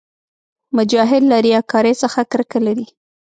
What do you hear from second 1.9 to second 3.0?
څخه کرکه لري.